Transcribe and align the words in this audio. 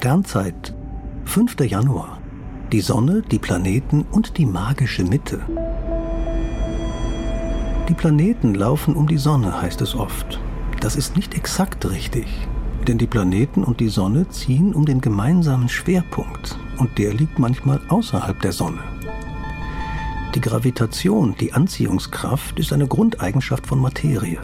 Sternzeit 0.00 0.74
5. 1.26 1.60
Januar. 1.60 2.22
Die 2.72 2.80
Sonne, 2.80 3.20
die 3.20 3.38
Planeten 3.38 4.06
und 4.10 4.38
die 4.38 4.46
magische 4.46 5.04
Mitte. 5.04 5.40
Die 7.86 7.92
Planeten 7.92 8.54
laufen 8.54 8.96
um 8.96 9.06
die 9.06 9.18
Sonne, 9.18 9.60
heißt 9.60 9.82
es 9.82 9.94
oft. 9.94 10.40
Das 10.80 10.96
ist 10.96 11.16
nicht 11.16 11.34
exakt 11.34 11.84
richtig, 11.90 12.24
denn 12.88 12.96
die 12.96 13.06
Planeten 13.06 13.62
und 13.62 13.78
die 13.78 13.90
Sonne 13.90 14.26
ziehen 14.30 14.72
um 14.72 14.86
den 14.86 15.02
gemeinsamen 15.02 15.68
Schwerpunkt 15.68 16.58
und 16.78 16.96
der 16.96 17.12
liegt 17.12 17.38
manchmal 17.38 17.78
außerhalb 17.90 18.40
der 18.40 18.52
Sonne. 18.52 18.82
Die 20.34 20.40
Gravitation, 20.40 21.34
die 21.38 21.52
Anziehungskraft, 21.52 22.58
ist 22.58 22.72
eine 22.72 22.88
Grundeigenschaft 22.88 23.66
von 23.66 23.78
Materie. 23.78 24.40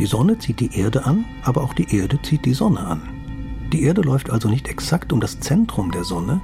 Die 0.00 0.06
Sonne 0.06 0.36
zieht 0.40 0.58
die 0.58 0.76
Erde 0.76 1.04
an, 1.06 1.24
aber 1.44 1.62
auch 1.62 1.74
die 1.74 1.96
Erde 1.96 2.20
zieht 2.22 2.44
die 2.44 2.54
Sonne 2.54 2.80
an. 2.80 3.13
Die 3.74 3.82
Erde 3.82 4.02
läuft 4.02 4.30
also 4.30 4.48
nicht 4.48 4.68
exakt 4.68 5.12
um 5.12 5.18
das 5.18 5.40
Zentrum 5.40 5.90
der 5.90 6.04
Sonne, 6.04 6.40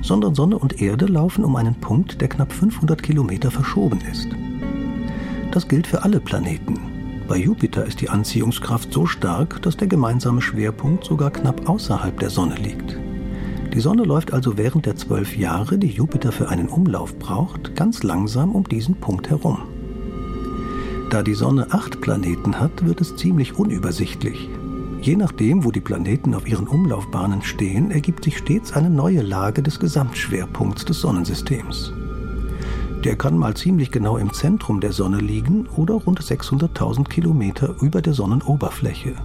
sondern 0.00 0.34
Sonne 0.34 0.58
und 0.58 0.82
Erde 0.82 1.06
laufen 1.06 1.44
um 1.44 1.54
einen 1.54 1.76
Punkt, 1.76 2.20
der 2.20 2.26
knapp 2.26 2.52
500 2.52 3.00
Kilometer 3.00 3.52
verschoben 3.52 4.00
ist. 4.10 4.26
Das 5.52 5.68
gilt 5.68 5.86
für 5.86 6.02
alle 6.02 6.18
Planeten. 6.18 6.80
Bei 7.28 7.36
Jupiter 7.36 7.86
ist 7.86 8.00
die 8.00 8.08
Anziehungskraft 8.08 8.92
so 8.92 9.06
stark, 9.06 9.62
dass 9.62 9.76
der 9.76 9.86
gemeinsame 9.86 10.42
Schwerpunkt 10.42 11.04
sogar 11.04 11.30
knapp 11.30 11.68
außerhalb 11.68 12.18
der 12.18 12.30
Sonne 12.30 12.56
liegt. 12.56 12.96
Die 13.72 13.80
Sonne 13.80 14.02
läuft 14.02 14.32
also 14.32 14.58
während 14.58 14.84
der 14.84 14.96
zwölf 14.96 15.36
Jahre, 15.36 15.78
die 15.78 15.86
Jupiter 15.86 16.32
für 16.32 16.48
einen 16.48 16.66
Umlauf 16.66 17.16
braucht, 17.16 17.76
ganz 17.76 18.02
langsam 18.02 18.56
um 18.56 18.64
diesen 18.64 18.96
Punkt 18.96 19.30
herum. 19.30 19.58
Da 21.10 21.22
die 21.22 21.34
Sonne 21.34 21.68
acht 21.70 22.00
Planeten 22.00 22.58
hat, 22.58 22.84
wird 22.84 23.00
es 23.00 23.14
ziemlich 23.14 23.56
unübersichtlich. 23.56 24.48
Je 25.02 25.16
nachdem, 25.16 25.64
wo 25.64 25.72
die 25.72 25.80
Planeten 25.80 26.32
auf 26.32 26.46
ihren 26.46 26.68
Umlaufbahnen 26.68 27.42
stehen, 27.42 27.90
ergibt 27.90 28.22
sich 28.22 28.38
stets 28.38 28.72
eine 28.72 28.88
neue 28.88 29.20
Lage 29.20 29.60
des 29.60 29.80
Gesamtschwerpunkts 29.80 30.84
des 30.84 31.00
Sonnensystems. 31.00 31.92
Der 33.04 33.16
kann 33.16 33.36
mal 33.36 33.54
ziemlich 33.54 33.90
genau 33.90 34.16
im 34.16 34.32
Zentrum 34.32 34.80
der 34.80 34.92
Sonne 34.92 35.18
liegen 35.18 35.66
oder 35.76 35.94
rund 35.94 36.20
600.000 36.20 37.08
Kilometer 37.08 37.74
über 37.80 38.00
der 38.00 38.14
Sonnenoberfläche. 38.14 39.16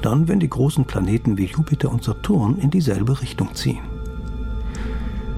Dann, 0.00 0.28
wenn 0.28 0.40
die 0.40 0.48
großen 0.48 0.86
Planeten 0.86 1.36
wie 1.36 1.44
Jupiter 1.44 1.92
und 1.92 2.02
Saturn 2.02 2.56
in 2.56 2.70
dieselbe 2.70 3.20
Richtung 3.20 3.54
ziehen. 3.54 3.84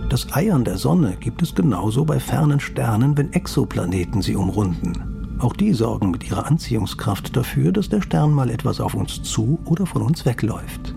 Das 0.08 0.32
Eiern 0.32 0.64
der 0.64 0.78
Sonne 0.78 1.16
gibt 1.18 1.42
es 1.42 1.52
genauso 1.52 2.04
bei 2.04 2.20
fernen 2.20 2.60
Sternen, 2.60 3.18
wenn 3.18 3.32
Exoplaneten 3.32 4.22
sie 4.22 4.36
umrunden. 4.36 5.09
Auch 5.40 5.54
die 5.54 5.72
sorgen 5.72 6.10
mit 6.10 6.28
ihrer 6.28 6.46
Anziehungskraft 6.46 7.34
dafür, 7.34 7.72
dass 7.72 7.88
der 7.88 8.02
Stern 8.02 8.32
mal 8.32 8.50
etwas 8.50 8.78
auf 8.78 8.94
uns 8.94 9.22
zu 9.22 9.58
oder 9.64 9.86
von 9.86 10.02
uns 10.02 10.26
wegläuft. 10.26 10.94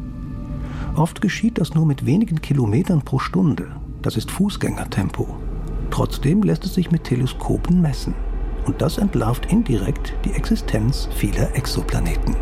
Oft 0.96 1.22
geschieht 1.22 1.58
das 1.58 1.74
nur 1.74 1.86
mit 1.86 2.06
wenigen 2.06 2.42
Kilometern 2.42 3.02
pro 3.02 3.20
Stunde. 3.20 3.68
Das 4.02 4.18
ist 4.18 4.30
Fußgängertempo. 4.32 5.28
Trotzdem 5.92 6.44
lässt 6.44 6.66
es 6.66 6.74
sich 6.74 6.92
mit 6.92 7.06
Teleskopen 7.06 7.82
messen. 7.82 8.14
Und 8.66 8.82
das 8.82 8.98
entlarvt 8.98 9.52
indirekt 9.52 10.14
die 10.26 10.34
Existenz 10.34 11.08
vieler 11.16 11.56
Exoplaneten. 11.56 12.36